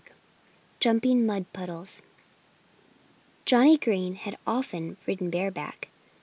[0.03, 0.11] XXI
[0.79, 2.01] JUMPING MUD PUDDLES
[3.45, 5.89] Johnnie Green had often ridden bareback.